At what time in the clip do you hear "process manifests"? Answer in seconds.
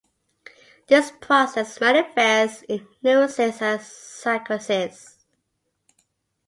1.11-2.63